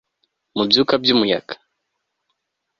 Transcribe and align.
mubyuka 0.55 0.93
byumuyaga 1.01 1.53